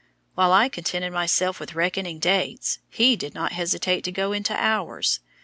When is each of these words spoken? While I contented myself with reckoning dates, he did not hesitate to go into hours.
While 0.33 0.51
I 0.51 0.67
contented 0.67 1.13
myself 1.13 1.59
with 1.59 1.75
reckoning 1.75 2.17
dates, 2.17 2.79
he 2.89 3.15
did 3.15 3.35
not 3.35 3.51
hesitate 3.51 4.03
to 4.05 4.11
go 4.11 4.31
into 4.31 4.55
hours. 4.59 5.19